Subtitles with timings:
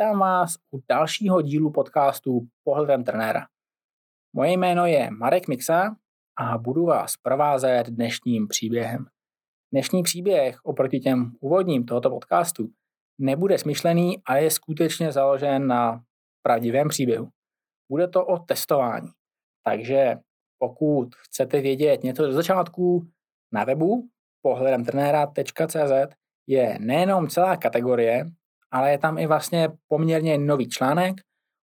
[0.00, 3.46] Vítám vás u dalšího dílu podcastu Pohledem trenéra.
[4.36, 5.96] Moje jméno je Marek Mixa
[6.38, 9.06] a budu vás provázet dnešním příběhem.
[9.72, 12.68] Dnešní příběh oproti těm úvodním tohoto podcastu
[13.18, 16.04] nebude smyšlený a je skutečně založen na
[16.42, 17.28] pravdivém příběhu.
[17.90, 19.08] Bude to o testování.
[19.64, 20.16] Takže
[20.58, 23.08] pokud chcete vědět něco do začátku,
[23.52, 24.08] na webu
[24.42, 26.16] pohledemtrenéra.cz
[26.46, 28.30] je nejenom celá kategorie,
[28.72, 31.14] ale je tam i vlastně poměrně nový článek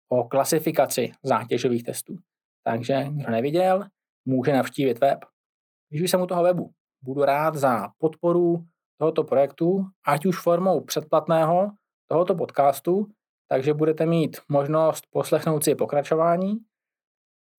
[0.09, 2.17] o klasifikaci zátěžových testů.
[2.63, 3.85] Takže kdo neviděl,
[4.25, 5.19] může navštívit web.
[5.89, 8.65] Když už jsem u toho webu, budu rád za podporu
[8.97, 11.71] tohoto projektu, ať už formou předplatného
[12.07, 13.07] tohoto podcastu,
[13.47, 16.57] takže budete mít možnost poslechnout si pokračování.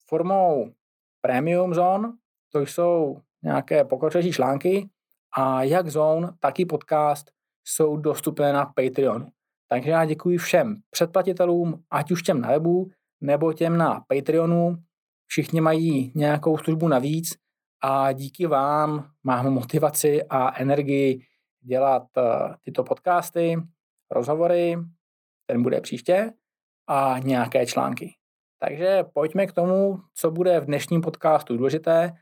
[0.07, 0.73] Formou
[1.21, 2.13] Premium Zone,
[2.53, 4.89] to jsou nějaké pokročilejší články
[5.37, 7.31] a jak Zone, tak i podcast
[7.65, 9.29] jsou dostupné na Patreonu.
[9.69, 14.77] Takže já děkuji všem předplatitelům, ať už těm na webu, nebo těm na Patreonu.
[15.27, 17.35] Všichni mají nějakou službu navíc
[17.83, 21.21] a díky vám mám motivaci a energii
[21.61, 22.25] dělat uh,
[22.65, 23.57] tyto podcasty,
[24.11, 24.77] rozhovory,
[25.47, 26.33] ten bude příště,
[26.89, 28.15] a nějaké články.
[28.59, 32.13] Takže pojďme k tomu, co bude v dnešním podcastu důležité,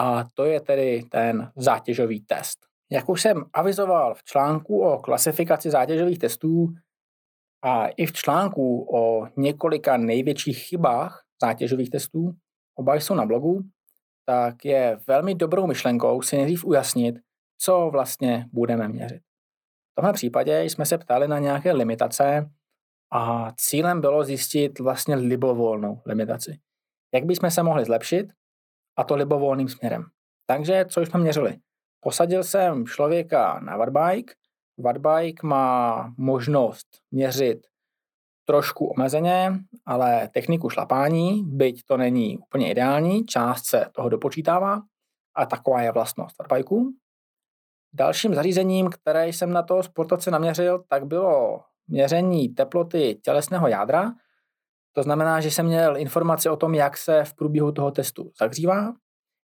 [0.00, 2.58] a to je tedy ten zátěžový test.
[2.90, 6.66] Jak už jsem avizoval v článku o klasifikaci zátěžových testů
[7.62, 12.32] a i v článku o několika největších chybách zátěžových testů,
[12.74, 13.60] oba jsou na blogu,
[14.26, 17.14] tak je velmi dobrou myšlenkou si nejdřív ujasnit,
[17.60, 19.22] co vlastně budeme měřit.
[19.92, 22.50] V tomhle případě jsme se ptali na nějaké limitace
[23.12, 26.58] a cílem bylo zjistit vlastně libovolnou limitaci.
[27.14, 28.26] Jak bychom se mohli zlepšit
[28.96, 30.04] a to libovolným směrem.
[30.46, 31.58] Takže co jsme měřili?
[32.00, 34.34] Posadil jsem člověka na wattbike.
[34.78, 37.66] Wattbike má možnost měřit
[38.44, 39.52] trošku omezeně,
[39.86, 44.82] ale techniku šlapání, byť to není úplně ideální, část se toho dopočítává
[45.36, 46.92] a taková je vlastnost wattbikeu.
[47.92, 54.12] Dalším zařízením, které jsem na toho sportovce naměřil, tak bylo měření teploty tělesného jádra.
[54.92, 58.92] To znamená, že jsem měl informace o tom, jak se v průběhu toho testu zahřívá.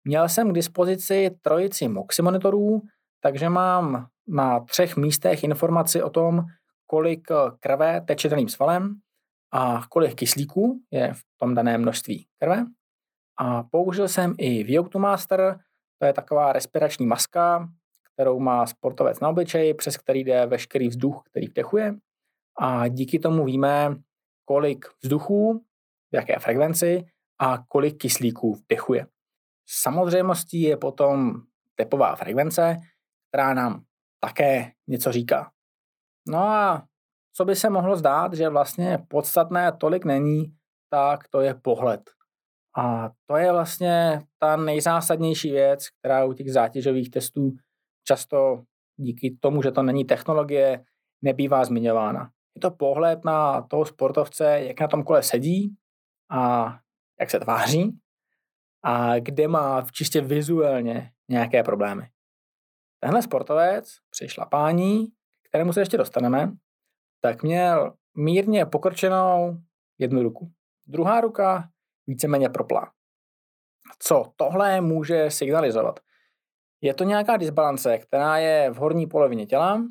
[0.03, 2.81] Měl jsem k dispozici trojici MOXy monitorů,
[3.21, 6.41] takže mám na třech místech informaci o tom,
[6.87, 7.27] kolik
[7.59, 8.95] krve teče daným svalem
[9.53, 12.65] a kolik kyslíků je v tom daném množství krve.
[13.39, 15.59] A použil jsem i VO2 Master,
[15.97, 17.69] to je taková respirační maska,
[18.13, 21.95] kterou má sportovec na obličeji, přes který jde veškerý vzduch, který vdechuje.
[22.59, 23.95] A díky tomu víme,
[24.45, 25.63] kolik vzduchu,
[26.11, 27.05] v jaké frekvenci
[27.39, 29.07] a kolik kyslíků vdechuje.
[29.67, 31.41] Samozřejmostí je potom
[31.75, 32.77] tepová frekvence,
[33.29, 33.83] která nám
[34.19, 35.51] také něco říká.
[36.27, 36.83] No a
[37.33, 40.53] co by se mohlo zdát, že vlastně podstatné tolik není,
[40.89, 42.01] tak to je pohled.
[42.77, 47.51] A to je vlastně ta nejzásadnější věc, která u těch zátěžových testů
[48.03, 48.63] často
[48.97, 50.83] díky tomu, že to není technologie,
[51.21, 52.31] nebývá zmiňována.
[52.55, 55.75] Je to pohled na toho sportovce, jak na tom kole sedí
[56.31, 56.73] a
[57.19, 57.99] jak se tváří
[58.83, 62.09] a kde má čistě vizuálně nějaké problémy.
[62.99, 65.07] Tenhle sportovec při šlapání,
[65.49, 66.51] kterému se ještě dostaneme,
[67.21, 69.57] tak měl mírně pokrčenou
[69.97, 70.51] jednu ruku.
[70.87, 71.69] Druhá ruka
[72.07, 72.91] víceméně proplá.
[73.99, 75.99] Co tohle může signalizovat?
[76.81, 79.83] Je to nějaká disbalance, která je v horní polovině těla,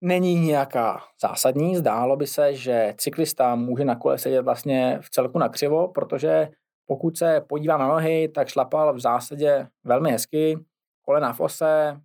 [0.00, 5.38] není nějaká zásadní, zdálo by se, že cyklista může na kole sedět vlastně v celku
[5.38, 6.48] na křivo, protože
[6.86, 10.58] pokud se podívá na nohy, tak šlapal v zásadě velmi hezky,
[11.02, 12.00] kolena v ose,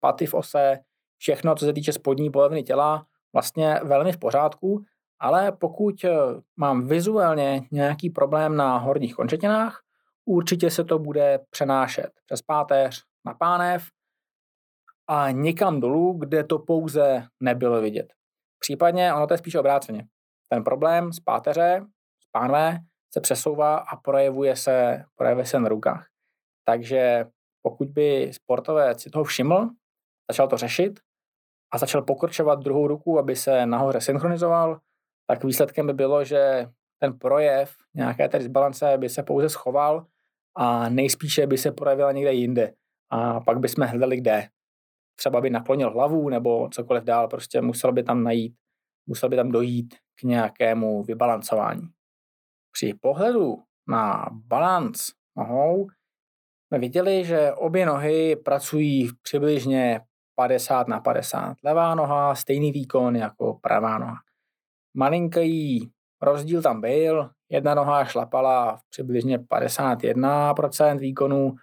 [0.00, 0.78] paty v ose,
[1.18, 4.84] všechno, co se týče spodní poloviny těla, vlastně velmi v pořádku,
[5.20, 6.10] ale pokud eh,
[6.56, 9.80] mám vizuálně nějaký problém na horních končetinách,
[10.24, 13.84] určitě se to bude přenášet přes páteř na pánev
[15.08, 18.06] a někam dolů, kde to pouze nebylo vidět.
[18.58, 20.06] Případně ono to je spíš obráceně.
[20.48, 21.86] Ten problém z páteře,
[22.20, 22.78] z pánve,
[23.14, 26.06] se přesouvá a projevuje se, projevuje se na rukách.
[26.64, 27.24] Takže
[27.62, 29.68] pokud by sportovec si toho všiml,
[30.30, 31.00] začal to řešit
[31.72, 34.80] a začal pokrčovat druhou ruku, aby se nahoře synchronizoval,
[35.26, 36.66] tak výsledkem by bylo, že
[36.98, 40.06] ten projev nějaké té disbalance by se pouze schoval
[40.56, 42.74] a nejspíše by se projevila někde jinde.
[43.10, 44.48] A pak bychom hledali kde.
[45.16, 48.54] Třeba by naklonil hlavu nebo cokoliv dál, prostě musel by tam najít,
[49.06, 51.88] musel by tam dojít k nějakému vybalancování.
[52.72, 53.56] Při pohledu
[53.88, 55.86] na balanc nohou
[56.72, 60.00] jsme viděli, že obě nohy pracují přibližně
[60.34, 61.56] 50 na 50.
[61.64, 64.16] Levá noha stejný výkon jako pravá noha.
[64.94, 65.90] malinký
[66.22, 71.54] rozdíl tam byl, jedna noha šlapala přibližně 51% výkonů,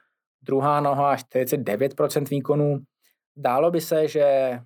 [0.42, 2.80] druhá noha 49% výkonů.
[3.38, 4.60] Dálo by se, že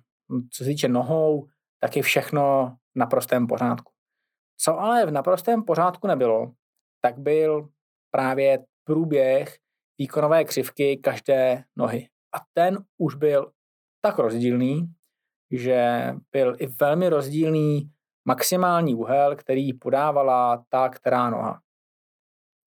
[0.50, 1.46] co se týče nohou,
[1.80, 3.92] tak je všechno v naprostém pořádku.
[4.56, 6.52] Co ale v naprostém pořádku nebylo,
[7.00, 7.68] tak byl
[8.10, 9.63] právě průběh
[9.98, 12.08] výkonové křivky každé nohy.
[12.34, 13.52] A ten už byl
[14.00, 14.94] tak rozdílný,
[15.50, 17.90] že byl i velmi rozdílný
[18.24, 21.60] maximální úhel, který podávala ta která noha.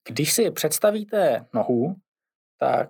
[0.08, 1.96] Když si představíte nohu,
[2.60, 2.90] tak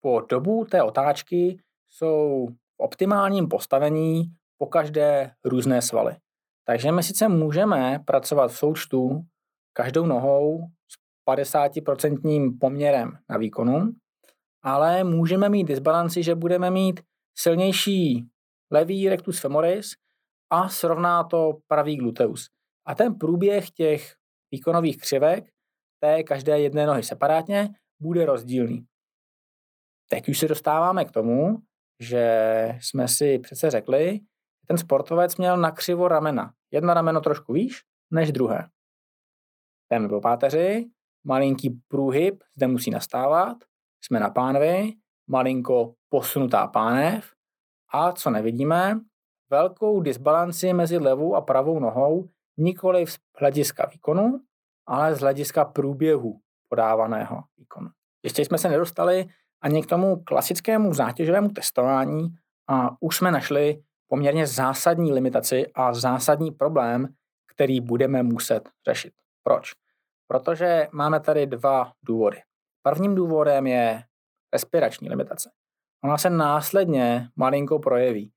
[0.00, 4.24] po dobu té otáčky jsou v optimálním postavení
[4.58, 6.16] po každé různé svaly.
[6.64, 9.24] Takže my sice můžeme pracovat v součtu
[9.72, 10.66] každou nohou
[11.28, 13.92] 50% poměrem na výkonu,
[14.62, 17.00] ale můžeme mít disbalanci, že budeme mít
[17.38, 18.28] silnější
[18.70, 19.90] levý rectus femoris
[20.50, 22.50] a srovná to pravý gluteus.
[22.86, 24.14] A ten průběh těch
[24.50, 25.44] výkonových křivek
[26.00, 27.68] té každé jedné nohy separátně
[28.00, 28.86] bude rozdílný.
[30.08, 31.58] Teď už se dostáváme k tomu,
[32.00, 36.54] že jsme si přece řekli, že ten sportovec měl na křivo ramena.
[36.70, 38.68] Jedno rameno trošku výš než druhé.
[39.88, 40.90] Ten do páteři,
[41.24, 43.56] malinký průhyb zde musí nastávat,
[44.04, 44.92] jsme na pánvi,
[45.26, 47.32] malinko posunutá pánev
[47.92, 49.00] a co nevidíme,
[49.50, 54.40] velkou disbalanci mezi levou a pravou nohou, nikoli z hlediska výkonu,
[54.86, 57.88] ale z hlediska průběhu podávaného výkonu.
[58.22, 59.26] Ještě jsme se nedostali
[59.60, 62.34] ani k tomu klasickému zátěžovému testování
[62.68, 67.08] a už jsme našli poměrně zásadní limitaci a zásadní problém,
[67.54, 69.12] který budeme muset řešit.
[69.42, 69.81] Proč?
[70.32, 72.36] Protože máme tady dva důvody.
[72.82, 74.02] Prvním důvodem je
[74.52, 75.50] respirační limitace.
[76.04, 78.32] Ona se následně malinko projeví,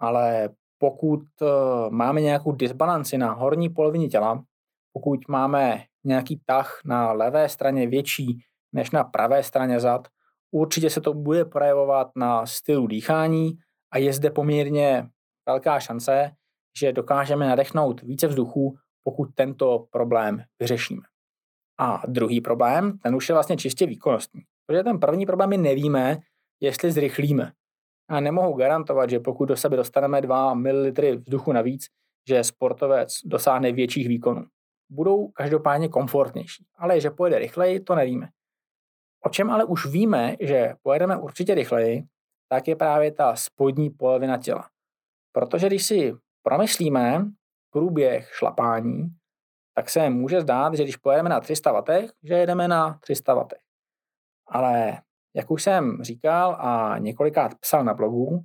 [0.00, 0.48] ale
[0.78, 1.46] pokud eh,
[1.90, 4.44] máme nějakou disbalanci na horní polovině těla,
[4.92, 8.38] pokud máme nějaký tah na levé straně větší
[8.74, 10.08] než na pravé straně zad,
[10.50, 13.58] určitě se to bude projevovat na stylu dýchání
[13.92, 15.08] a je zde poměrně
[15.48, 16.30] velká šance,
[16.78, 21.02] že dokážeme nadechnout více vzduchu, pokud tento problém vyřešíme.
[21.78, 24.42] A druhý problém, ten už je vlastně čistě výkonnostní.
[24.66, 26.18] Protože ten první problém my nevíme,
[26.60, 27.52] jestli zrychlíme.
[28.08, 31.86] A nemohu garantovat, že pokud do sebe dostaneme 2 ml vzduchu navíc,
[32.28, 34.44] že sportovec dosáhne větších výkonů.
[34.90, 38.28] Budou každopádně komfortnější, ale že pojede rychleji, to nevíme.
[39.24, 42.04] O čem ale už víme, že pojedeme určitě rychleji,
[42.48, 44.68] tak je právě ta spodní polovina těla.
[45.32, 47.24] Protože když si promyslíme
[47.70, 49.08] průběh šlapání,
[49.78, 53.48] tak se může zdát, že když pojedeme na 300 W, že jedeme na 300 W.
[54.48, 55.02] Ale
[55.36, 58.42] jak už jsem říkal a několikrát psal na blogu,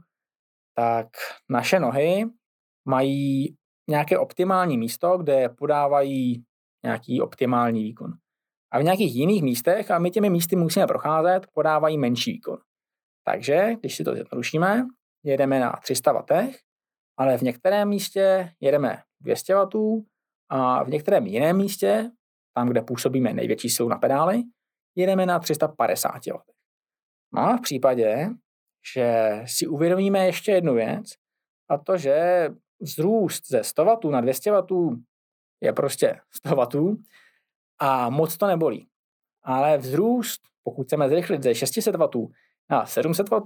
[0.75, 1.07] tak
[1.50, 2.25] naše nohy
[2.88, 3.56] mají
[3.89, 6.44] nějaké optimální místo, kde podávají
[6.86, 8.13] nějaký optimální výkon.
[8.74, 12.57] A v nějakých jiných místech, a my těmi místy musíme procházet, podávají menší výkon.
[13.25, 14.86] Takže, když si to zjednodušíme,
[15.24, 16.51] jedeme na 300 W,
[17.18, 19.68] ale v některém místě jedeme 200 W
[20.53, 22.12] a v některém jiném místě,
[22.53, 24.44] tam, kde působíme největší silu na pedály,
[24.95, 26.39] jedeme na 350 W.
[27.33, 28.30] No a v případě,
[28.94, 31.06] že si uvědomíme ještě jednu věc,
[31.69, 32.48] a to, že
[32.81, 34.63] vzrůst ze 100 W na 200 W
[35.61, 36.95] je prostě 100 W
[37.80, 38.87] a moc to nebolí.
[39.44, 42.09] Ale vzrůst, pokud chceme zrychlit ze 600 W
[42.69, 43.42] na 700 W,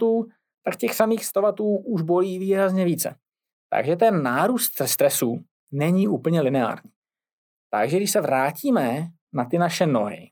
[0.63, 3.15] tak těch samých 100 W už bolí výrazně více.
[3.69, 6.94] Takže ten nárůst stresu není úplně lineární.
[7.75, 10.31] Takže když se vrátíme na ty naše nohy,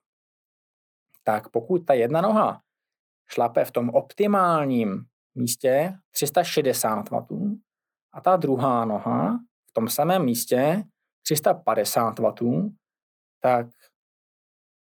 [1.23, 2.62] tak pokud ta jedna noha
[3.27, 7.55] šlape v tom optimálním místě 360 W
[8.13, 10.83] a ta druhá noha v tom samém místě
[11.21, 12.33] 350 W,
[13.39, 13.67] tak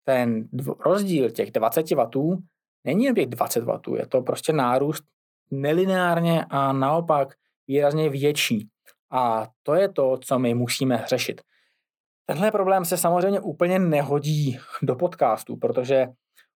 [0.04, 0.50] ten
[0.80, 2.38] rozdíl těch 20 W
[2.84, 5.04] není jen těch 20 W, je to prostě nárůst
[5.51, 7.36] nelineárně a naopak
[7.68, 8.70] výrazně větší.
[9.12, 11.42] A to je to, co my musíme řešit.
[12.30, 16.08] Tenhle problém se samozřejmě úplně nehodí do podcastu, protože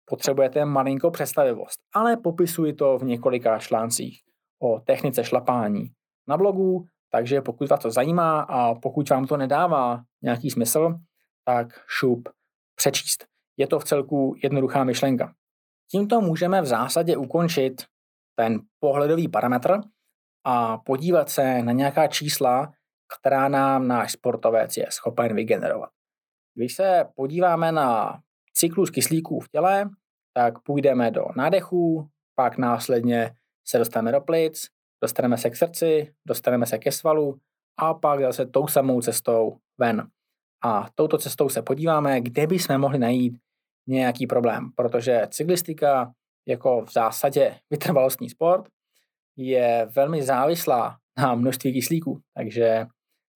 [0.06, 4.20] potřebujete malinkou představivost, ale popisuji to v několika článcích
[4.62, 5.92] o technice šlapání
[6.28, 10.96] na blogu, takže pokud vás to zajímá a pokud vám to nedává nějaký smysl,
[11.46, 12.30] tak šup
[12.76, 13.26] přečíst.
[13.58, 15.34] Je to v celku jednoduchá myšlenka.
[15.92, 17.82] Tímto můžeme v zásadě ukončit
[18.36, 19.82] ten pohledový parametr
[20.44, 22.74] a podívat se na nějaká čísla,
[23.20, 25.90] která nám náš sportovec je schopen vygenerovat.
[26.56, 28.20] Když se podíváme na
[28.54, 29.90] cyklus kyslíků v těle,
[30.34, 33.32] tak půjdeme do nádechů, pak následně
[33.68, 34.68] se dostaneme do plic,
[35.04, 37.40] dostaneme se k srdci, dostaneme se ke svalu
[37.78, 40.08] a pak zase tou samou cestou ven.
[40.64, 43.38] A touto cestou se podíváme, kde bychom mohli najít
[43.88, 46.14] nějaký problém, protože cyklistika
[46.48, 48.68] jako v zásadě vytrvalostní sport
[49.38, 52.86] je velmi závislá na množství kyslíků, takže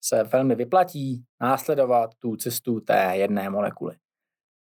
[0.06, 3.96] se velmi vyplatí následovat tu cestu té jedné molekuly.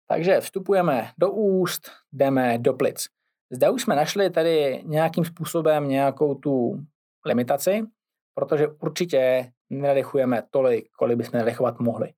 [0.08, 3.08] Takže vstupujeme do úst, jdeme do plic.
[3.52, 6.78] Zde už jsme našli tady nějakým způsobem nějakou tu
[7.26, 7.84] limitaci,
[8.34, 12.14] protože určitě nedechujeme tolik, kolik bychom nadechovat mohli.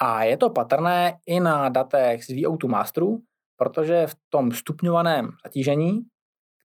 [0.00, 3.22] A je to patrné i na datech z VO2 Masteru,
[3.56, 6.00] protože v tom stupňovaném zatížení,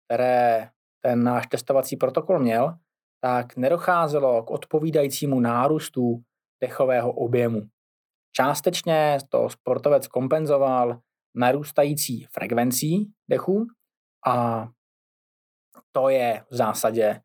[0.06, 0.70] které
[1.02, 2.76] ten náš testovací protokol měl,
[3.24, 6.22] tak nedocházelo k odpovídajícímu nárůstu
[6.62, 7.62] dechového objemu.
[8.36, 11.00] Částečně to sportovec kompenzoval
[11.36, 13.66] narůstající frekvencí dechu
[14.28, 14.68] a
[15.92, 17.22] to je v zásadě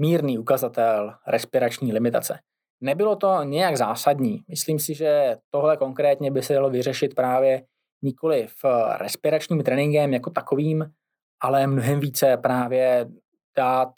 [0.00, 2.38] mírný ukazatel respirační limitace.
[2.80, 4.44] Nebylo to nějak zásadní.
[4.48, 7.66] Myslím si, že tohle konkrétně by se dalo vyřešit právě
[8.02, 8.64] nikoli v
[8.98, 10.92] respiračním tréninkem jako takovým,
[11.40, 13.08] ale mnohem více právě
[13.56, 13.90] dát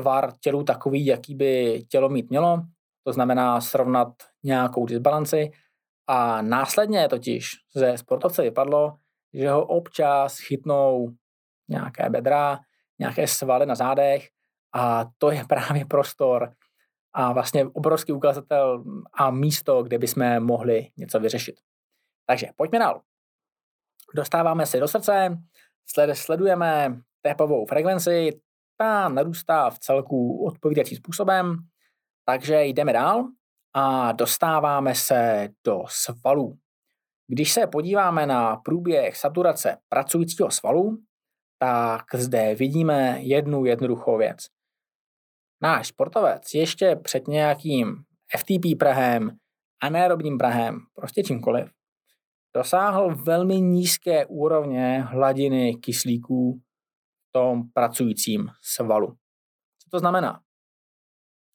[0.00, 2.62] tvar tělu takový, jaký by tělo mít mělo,
[3.04, 4.08] to znamená srovnat
[4.42, 5.50] nějakou disbalanci
[6.06, 8.96] a následně totiž ze sportovce vypadlo,
[9.34, 11.08] že ho občas chytnou
[11.68, 12.58] nějaké bedra,
[12.98, 14.28] nějaké svaly na zádech
[14.74, 16.52] a to je právě prostor
[17.12, 21.60] a vlastně obrovský ukazatel a místo, kde bychom mohli něco vyřešit.
[22.26, 23.00] Takže pojďme dál.
[24.14, 25.38] Dostáváme se do srdce,
[26.14, 28.40] sledujeme tepovou frekvenci,
[28.80, 31.56] ta narůstá v celku odpovídajícím způsobem,
[32.24, 33.24] takže jdeme dál
[33.74, 36.58] a dostáváme se do svalů.
[37.28, 40.98] Když se podíváme na průběh saturace pracujícího svalu,
[41.58, 44.38] tak zde vidíme jednu jednoduchou věc.
[45.62, 47.96] Náš sportovec ještě před nějakým
[48.38, 49.30] FTP prahem,
[49.82, 51.70] anaerobním prahem, prostě čímkoliv,
[52.56, 56.60] dosáhl velmi nízké úrovně hladiny kyslíků
[57.32, 59.06] tom pracujícím svalu.
[59.78, 60.40] Co to znamená?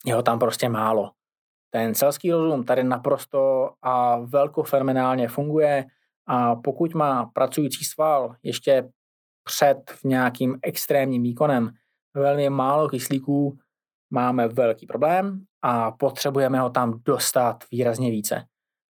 [0.04, 1.10] Je ho tam prostě málo.
[1.70, 5.84] Ten selský rozum tady naprosto a velkofenomenálně funguje
[6.26, 8.90] a pokud má pracující sval ještě
[9.44, 11.70] před nějakým extrémním výkonem
[12.14, 13.58] velmi málo kyslíků,
[14.10, 18.44] máme velký problém a potřebujeme ho tam dostat výrazně více.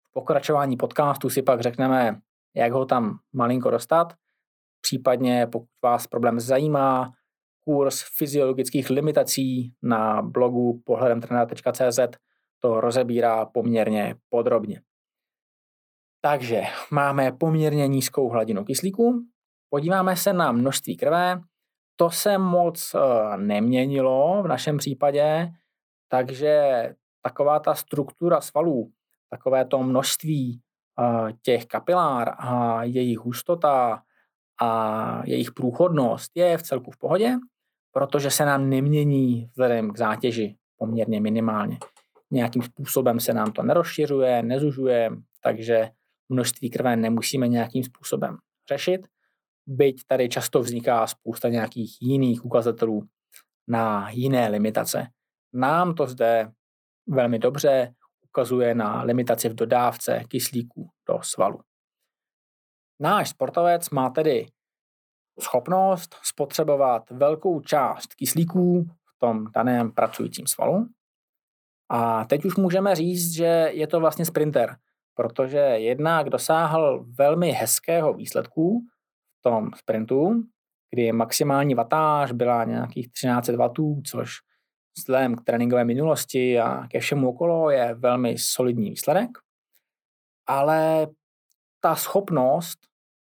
[0.09, 2.19] V pokračování podcastu si pak řekneme,
[2.55, 4.13] jak ho tam malinko dostat,
[4.81, 7.11] případně pokud vás problém zajímá,
[7.63, 11.99] kurz fyziologických limitací na blogu pohledemtrenera.cz
[12.59, 14.81] to rozebírá poměrně podrobně.
[16.21, 19.25] Takže máme poměrně nízkou hladinu kyslíku,
[19.69, 21.41] podíváme se na množství krve,
[21.95, 25.51] to se moc eh, neměnilo v našem případě,
[26.07, 26.83] takže
[27.21, 28.91] taková ta struktura svalů,
[29.29, 30.61] takové to množství
[30.99, 34.03] eh, těch kapilár a jejich hustota
[34.61, 37.35] a jejich průchodnost je v celku v pohodě,
[37.91, 41.77] protože se nám nemění vzhledem k zátěži poměrně minimálně.
[42.31, 45.09] Nějakým způsobem se nám to nerozšiřuje, nezužuje,
[45.43, 45.89] takže
[46.29, 48.37] množství krve nemusíme nějakým způsobem
[48.69, 49.01] řešit
[49.67, 53.03] byť tady často vzniká spousta nějakých jiných ukazatelů
[53.67, 55.07] na jiné limitace.
[55.53, 56.51] Nám to zde
[57.07, 57.93] velmi dobře
[58.29, 61.59] ukazuje na limitaci v dodávce kyslíku do svalu.
[62.99, 64.47] Náš sportovec má tedy
[65.39, 70.87] schopnost spotřebovat velkou část kyslíků v tom daném pracujícím svalu.
[71.89, 74.75] A teď už můžeme říct, že je to vlastně sprinter,
[75.15, 78.85] protože jednak dosáhl velmi hezkého výsledku
[79.41, 80.43] tom sprintu,
[80.91, 83.69] kdy maximální vatáž byla nějakých 13 W,
[84.05, 84.31] což
[84.97, 89.29] vzhledem k tréninkové minulosti a ke všemu okolo je velmi solidní výsledek.
[90.47, 91.07] Ale
[91.79, 92.88] ta schopnost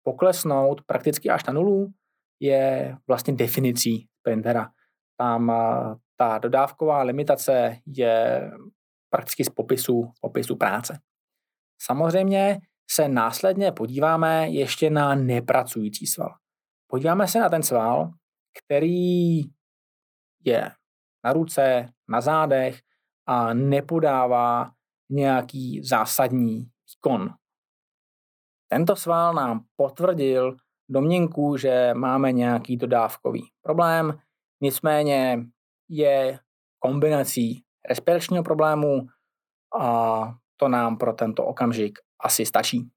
[0.08, 1.92] poklesnout prakticky až na nulu
[2.40, 4.72] je vlastně definicí sprintera.
[5.20, 5.52] Tam
[6.16, 8.52] ta dodávková limitace je
[9.10, 11.00] prakticky z popisu, popisu práce.
[11.82, 12.60] Samozřejmě
[12.92, 16.36] se následně podíváme ještě na nepracující sval.
[16.88, 18.12] Podíváme se na ten sval,
[18.58, 19.40] který
[20.46, 20.72] je
[21.26, 22.80] na ruce, na zádech
[23.26, 24.72] a nepodává
[25.10, 27.34] nějaký zásadní výkon.
[28.68, 30.58] Tento sval nám potvrdil
[30.90, 34.20] domněnku, že máme nějaký dodávkový problém,
[34.62, 35.40] nicméně
[35.90, 36.40] je
[36.80, 39.08] kombinací respiračního problému
[39.80, 40.22] a
[40.58, 42.90] to nám pro tento okamžik asi stačí.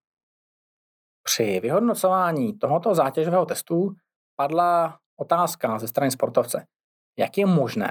[1.23, 3.95] Při vyhodnocování tohoto zátěžového testu
[4.37, 6.67] padla otázka ze strany sportovce,
[7.19, 7.91] jak je možné,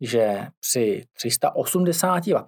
[0.00, 2.44] že při 380 W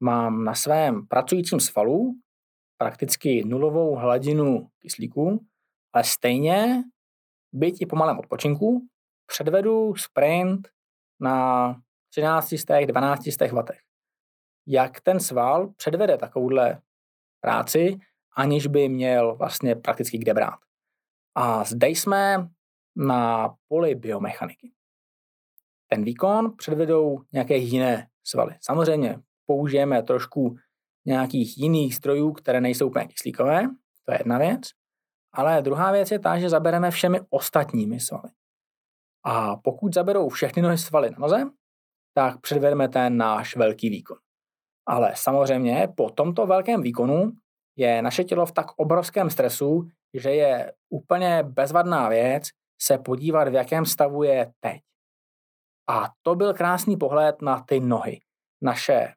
[0.00, 2.14] mám na svém pracujícím svalu
[2.80, 5.46] prakticky nulovou hladinu kyslíku,
[5.92, 6.82] ale stejně,
[7.52, 8.88] byť i po malém odpočinku,
[9.26, 10.68] předvedu sprint
[11.20, 11.74] na
[12.10, 12.54] 13
[12.86, 13.64] 12 W.
[14.66, 16.82] Jak ten sval předvede takovouhle
[17.40, 17.98] práci,
[18.36, 20.58] aniž by měl vlastně prakticky kde brát.
[21.34, 22.48] A zde jsme
[22.96, 24.72] na poli biomechaniky.
[25.88, 28.56] Ten výkon předvedou nějaké jiné svaly.
[28.60, 30.56] Samozřejmě použijeme trošku
[31.06, 33.68] nějakých jiných strojů, které nejsou úplně kyslíkové,
[34.04, 34.60] to je jedna věc,
[35.32, 38.30] ale druhá věc je ta, že zabereme všemi ostatními svaly.
[39.24, 41.50] A pokud zaberou všechny nohy svaly na noze,
[42.14, 44.16] tak předvedeme ten náš velký výkon.
[44.86, 47.32] Ale samozřejmě po tomto velkém výkonu
[47.76, 52.48] je naše tělo v tak obrovském stresu, že je úplně bezvadná věc
[52.82, 54.80] se podívat, v jakém stavu je teď.
[55.88, 58.20] A to byl krásný pohled na ty nohy.
[58.62, 59.14] Naše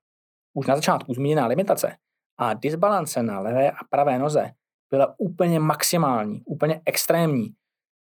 [0.53, 1.98] už na začátku zmíněná limitace
[2.38, 4.51] a disbalance na levé a pravé noze
[4.89, 7.48] byla úplně maximální, úplně extrémní.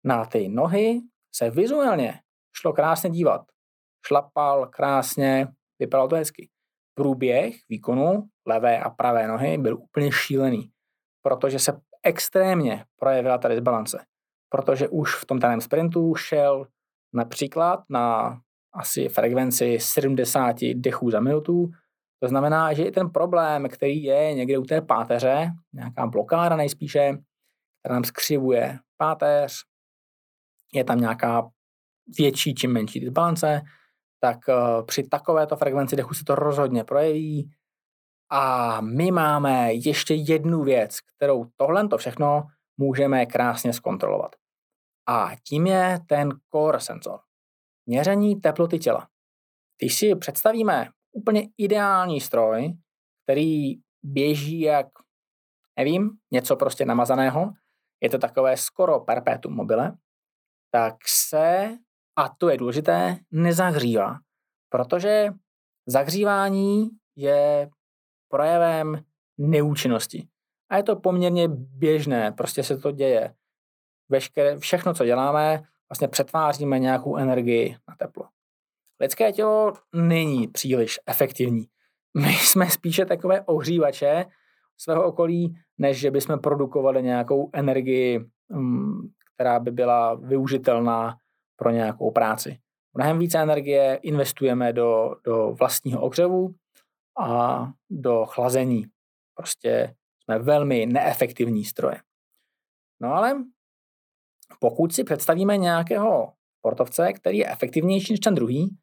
[0.05, 1.01] Na ty nohy
[1.35, 2.21] se vizuálně
[2.57, 3.41] šlo krásně dívat.
[4.07, 6.49] Šlapal krásně, vypadalo to hezky.
[6.95, 10.71] Průběh výkonu levé a pravé nohy byl úplně šílený,
[11.23, 14.05] protože se extrémně projevila ta disbalance.
[14.49, 16.67] Protože už v tom daném sprintu šel
[17.15, 18.39] například na
[18.73, 21.71] asi frekvenci 70 dechů za minutu.
[22.23, 27.13] To znamená, že i ten problém, který je někde u té páteře, nějaká blokáda nejspíše,
[27.81, 29.53] která nám skřivuje páteř,
[30.75, 31.49] je tam nějaká
[32.19, 33.63] větší či menší disbalance,
[34.21, 37.51] tak uh, při takovéto frekvenci dechu se to rozhodně projeví.
[38.31, 42.43] A my máme ještě jednu věc, kterou tohle to všechno
[42.77, 44.37] můžeme krásně zkontrolovat.
[45.07, 47.21] A tím je ten core sensor.
[47.87, 49.09] Měření teploty těla.
[49.79, 52.75] Když si představíme úplně ideální stroj,
[53.25, 54.87] který běží jak,
[55.79, 57.53] nevím, něco prostě namazaného,
[58.03, 59.97] je to takové skoro perpetuum mobile,
[60.71, 61.79] tak se,
[62.17, 64.19] a to je důležité, nezahřívá.
[64.69, 65.29] Protože
[65.87, 67.71] zahřívání je
[68.29, 69.05] projevem
[69.39, 70.29] neúčinnosti.
[70.71, 73.35] A je to poměrně běžné, prostě se to děje.
[74.09, 78.29] Veškeré, všechno, co děláme, vlastně přetváříme nějakou energii na teplo.
[79.01, 81.67] Lidské tělo není příliš efektivní.
[82.19, 84.27] My jsme spíše takové ohřívače
[84.81, 91.17] svého okolí, než že bychom produkovali nějakou energii, mm, která by byla využitelná
[91.57, 92.59] pro nějakou práci.
[92.95, 96.55] Mnohem více energie investujeme do, do vlastního ohřevu
[97.21, 98.87] a do chlazení.
[99.35, 102.01] Prostě jsme velmi neefektivní stroje.
[103.01, 103.45] No ale
[104.61, 108.77] pokud si představíme nějakého sportovce, který je efektivnější než ten druhý,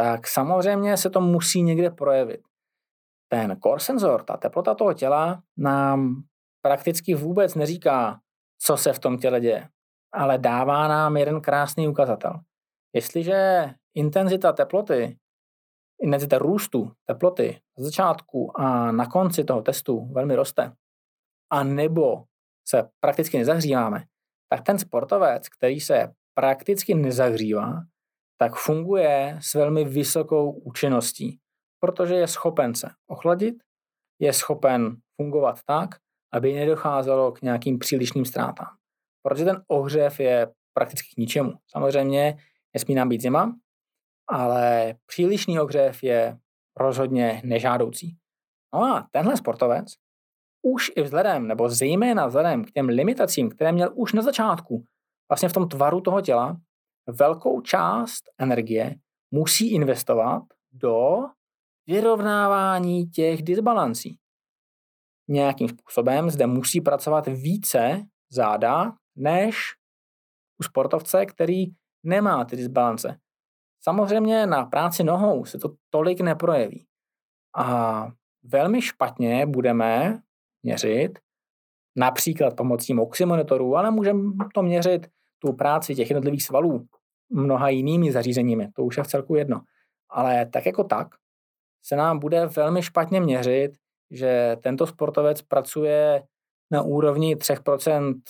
[0.00, 2.40] tak samozřejmě se to musí někde projevit.
[3.28, 6.22] Ten core sensor, ta teplota toho těla, nám
[6.62, 8.20] prakticky vůbec neříká,
[8.62, 9.68] co se v tom těle děje,
[10.14, 12.40] ale dává nám jeden krásný ukazatel.
[12.94, 15.18] Jestliže intenzita teploty,
[16.02, 20.72] intenzita růstu teploty z začátku a na konci toho testu velmi roste,
[21.52, 22.24] a nebo
[22.68, 24.04] se prakticky nezahříváme,
[24.48, 27.82] tak ten sportovec, který se prakticky nezahřívá,
[28.40, 31.38] tak funguje s velmi vysokou účinností,
[31.80, 33.54] protože je schopen se ochladit,
[34.20, 35.90] je schopen fungovat tak,
[36.32, 38.76] aby nedocházelo k nějakým přílišným ztrátám.
[39.22, 41.52] Protože ten ohřev je prakticky k ničemu.
[41.70, 42.38] Samozřejmě
[42.74, 43.56] nesmí nám být zima,
[44.28, 46.38] ale přílišný ohřev je
[46.76, 48.16] rozhodně nežádoucí.
[48.74, 49.86] No a tenhle sportovec
[50.62, 54.84] už i vzhledem, nebo zejména vzhledem k těm limitacím, které měl už na začátku,
[55.30, 56.56] vlastně v tom tvaru toho těla,
[57.08, 58.94] velkou část energie
[59.30, 60.42] musí investovat
[60.72, 61.16] do
[61.86, 64.18] vyrovnávání těch disbalancí.
[65.28, 69.56] Nějakým způsobem zde musí pracovat více záda, než
[70.60, 71.64] u sportovce, který
[72.02, 73.18] nemá ty disbalance.
[73.80, 76.86] Samozřejmě na práci nohou se to tolik neprojeví.
[77.56, 78.06] A
[78.42, 80.20] velmi špatně budeme
[80.62, 81.18] měřit,
[81.96, 82.94] například pomocí
[83.24, 85.06] monitorů, ale můžeme to měřit
[85.38, 86.86] tu práci těch jednotlivých svalů
[87.30, 89.60] mnoha jinými zařízeními, to už je v celku jedno.
[90.10, 91.08] Ale tak jako tak
[91.84, 93.70] se nám bude velmi špatně měřit,
[94.10, 96.22] že tento sportovec pracuje
[96.70, 98.20] na úrovni 3%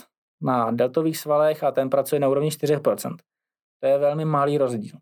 [0.42, 3.16] na deltových svalech a ten pracuje na úrovni 4%.
[3.80, 4.98] To je velmi malý rozdíl.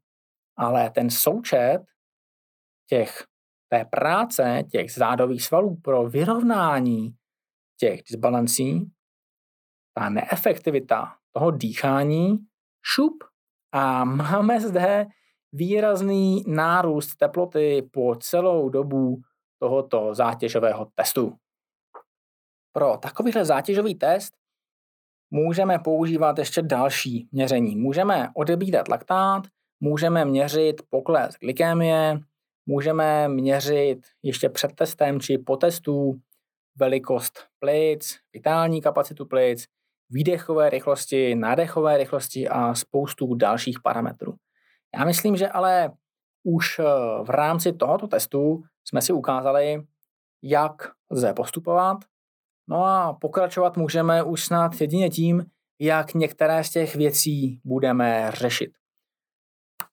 [0.57, 1.79] Ale ten součet
[2.89, 3.25] těch,
[3.69, 7.17] té práce těch zádových svalů pro vyrovnání
[7.79, 8.93] těch disbalancí,
[9.95, 12.39] ta neefektivita toho dýchání,
[12.83, 13.25] šup
[13.73, 15.07] a máme zde
[15.53, 19.21] výrazný nárůst teploty po celou dobu
[19.59, 21.37] tohoto zátěžového testu.
[22.73, 24.35] Pro takovýhle zátěžový test
[25.31, 27.77] můžeme používat ještě další měření.
[27.77, 29.43] Můžeme odebírat laktát,
[29.81, 32.19] můžeme měřit pokles glykémie,
[32.67, 36.21] můžeme měřit ještě před testem či po testu
[36.79, 39.67] velikost plic, vitální kapacitu plic,
[40.11, 44.35] výdechové rychlosti, nádechové rychlosti a spoustu dalších parametrů.
[44.99, 45.91] Já myslím, že ale
[46.45, 46.85] už eh,
[47.25, 49.87] v rámci tohoto testu jsme si ukázali,
[50.43, 51.99] jak lze postupovat.
[52.69, 55.45] No a pokračovat můžeme už snad jedině tím,
[55.81, 58.71] jak některé z těch věcí budeme řešit.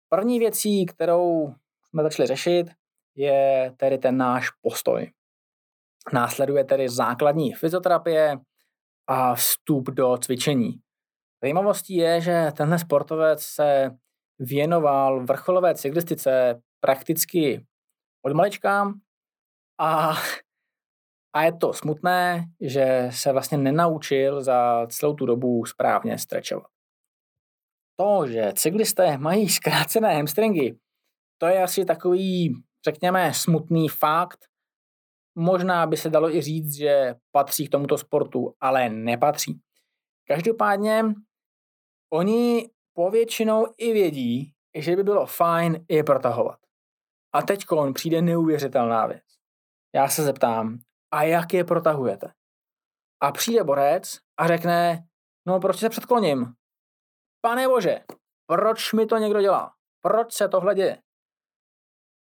[0.10, 1.54] První věcí, kterou
[1.89, 2.67] jsme začali řešit,
[3.15, 5.12] je tedy ten náš postoj.
[6.13, 8.38] Následuje tedy základní fyzioterapie
[9.07, 10.79] a vstup do cvičení.
[11.43, 13.91] Zajímavostí je, že tenhle sportovec se
[14.39, 17.65] věnoval vrcholové cyklistice prakticky
[18.25, 18.93] od malička
[19.79, 20.13] a,
[21.35, 26.67] a je to smutné, že se vlastně nenaučil za celou tu dobu správně strečovat.
[27.99, 30.77] To, že cyklisté mají zkrácené hamstringy,
[31.37, 34.45] to je asi takový, řekněme, smutný fakt.
[35.36, 39.62] Možná by se dalo i říct, že patří k tomuto sportu, ale nepatří.
[40.28, 41.04] Každopádně
[42.13, 46.60] oni povětšinou i vědí, že by bylo fajn je protahovat.
[47.34, 49.24] A teď přijde neuvěřitelná věc.
[49.96, 50.80] Já se zeptám,
[51.12, 52.34] a jak je protahujete?
[53.22, 55.08] A přijde borec a řekne,
[55.48, 56.46] no proč se předkloním?
[57.41, 58.00] Pane bože,
[58.46, 59.74] proč mi to někdo dělá?
[60.02, 61.02] Proč se tohle děje?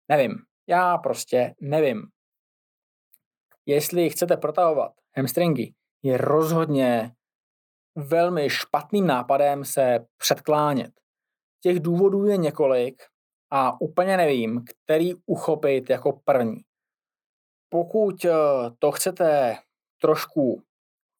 [0.09, 0.31] Nevím.
[0.67, 2.01] Já prostě nevím.
[3.65, 7.11] Jestli chcete protahovat hamstringy, je rozhodně
[7.95, 10.91] velmi špatným nápadem se předklánět.
[11.63, 13.03] Těch důvodů je několik
[13.51, 16.57] a úplně nevím, který uchopit jako první.
[17.69, 18.31] Pokud eh,
[18.79, 19.57] to chcete
[20.01, 20.61] trošku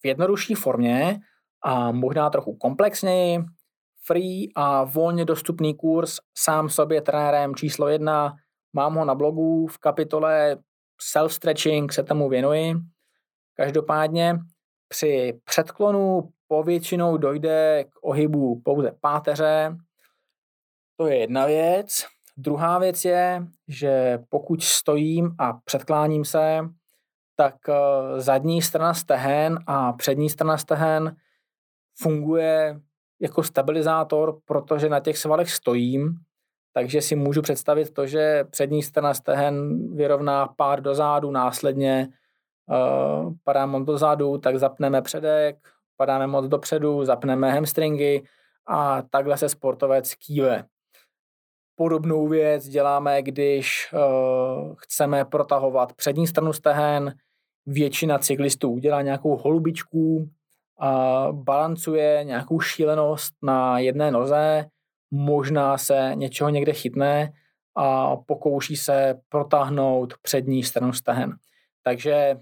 [0.04, 1.20] v jednodušší formě
[1.64, 3.40] a možná trochu komplexněji,
[4.06, 8.36] free a volně dostupný kurz sám sobě trenérem číslo jedna,
[8.74, 10.58] mám ho na blogu v kapitole
[11.02, 12.76] self-stretching se tomu věnuji.
[13.54, 14.40] Každopádně
[14.88, 19.78] při předklonu povětšinou dojde k ohybu pouze páteře.
[20.98, 22.06] To je jedna věc.
[22.38, 26.60] Druhá věc je, že pokud stojím a předkláním se,
[27.36, 27.74] tak eh,
[28.22, 31.16] zadní strana stehen a přední strana stehen
[32.02, 32.80] funguje
[33.22, 36.16] jako stabilizátor, protože na těch svalech stojím,
[36.74, 42.08] takže si můžu představit to, že přední strana stehen vyrovná pár do zádu, následně
[42.70, 45.58] uh, padáme do zádu, tak zapneme předek,
[45.98, 48.24] padáme moc dopředu, zapneme hamstringy
[48.68, 50.64] a takhle se sportovec kýve.
[51.76, 57.14] Podobnou věc děláme, když uh, chceme protahovat přední stranu stehen.
[57.66, 60.30] Většina cyklistů udělá nějakou holubičku,
[60.82, 64.66] a balancuje nějakou šílenost na jedné noze,
[65.12, 67.34] možná se něčeho někde chytne
[67.76, 71.38] a pokouší se protáhnout přední stranu stehen.
[71.84, 72.36] Takže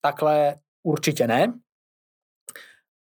[0.00, 1.52] takhle určitě ne.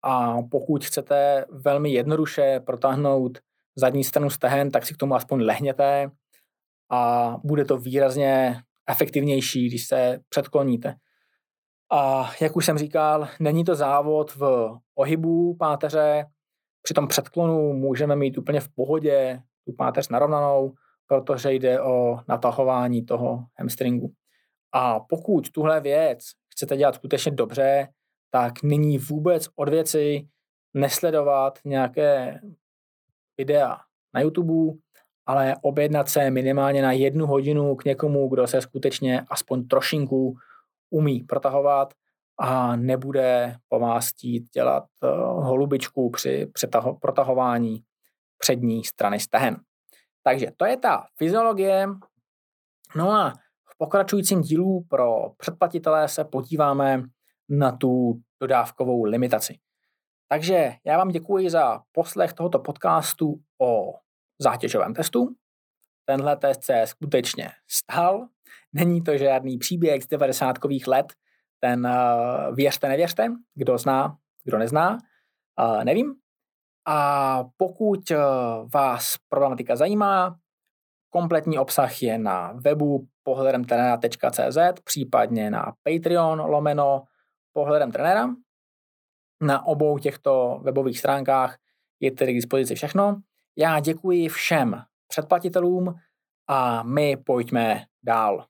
[0.02, 3.38] A pokud chcete velmi jednoduše protáhnout
[3.76, 6.10] zadní stranu stehen, tak si k tomu aspoň lehněte
[6.90, 10.94] a bude to výrazně efektivnější, když se předkloníte.
[11.92, 16.24] A jak už jsem říkal, není to závod v ohybu páteře,
[16.86, 20.74] při tom předklonu můžeme mít úplně v pohodě tu páteř narovnanou,
[21.06, 24.12] protože jde o natahování toho hamstringu.
[24.72, 26.18] A pokud tuhle věc
[26.52, 27.88] chcete dělat skutečně dobře,
[28.30, 30.28] tak není vůbec od věci
[30.74, 32.40] nesledovat nějaké
[33.38, 33.76] videa
[34.14, 34.78] na YouTube,
[35.26, 40.36] ale objednat se minimálně na jednu hodinu k někomu, kdo se skutečně aspoň trošinku
[40.90, 41.94] umí protahovat
[42.38, 45.10] a nebude po vás chtít dělat uh,
[45.44, 47.82] holubičku při přetaho- protahování
[48.38, 49.56] přední strany stehen.
[50.22, 51.86] Takže to je ta fyziologie.
[52.96, 53.32] No a
[53.64, 57.02] v pokračujícím dílu pro předplatitelé se podíváme
[57.48, 59.58] na tu dodávkovou limitaci.
[60.28, 63.94] Takže já vám děkuji za poslech tohoto podcastu o
[64.38, 65.28] zátěžovém testu.
[66.04, 68.28] Tenhle test se skutečně stal.
[68.72, 70.56] Není to žádný příběh z 90.
[70.86, 71.06] let,
[71.60, 74.98] ten uh, věřte, nevěřte, kdo zná, kdo nezná,
[75.60, 76.14] uh, nevím.
[76.86, 78.16] A pokud uh,
[78.74, 80.36] vás problematika zajímá,
[81.10, 87.04] kompletní obsah je na webu pohledem trenera.cz, případně na Patreon lomeno
[87.52, 88.28] pohledem trenera.
[89.42, 91.58] Na obou těchto webových stránkách
[92.00, 93.20] je tedy k dispozici všechno.
[93.56, 95.94] Já děkuji všem předplatitelům
[96.48, 98.46] a my pojďme dál.